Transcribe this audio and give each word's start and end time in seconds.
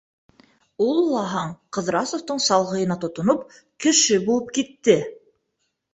Ул 0.85 1.01
лаһаң 1.15 1.51
Ҡыҙрасовтың 1.77 2.41
салғыйына 2.47 2.99
тотоноп 3.05 3.45
кеше 3.87 4.19
булып 4.31 4.51
китте. 4.57 5.01